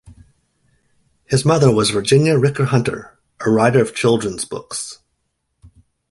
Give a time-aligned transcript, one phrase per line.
[1.25, 4.97] His mother was Virginia Ricker Hunter, a writer of children's books.